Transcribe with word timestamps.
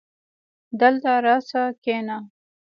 دلته 0.79 1.11
راسه 1.25 1.61
کينه 1.83 2.17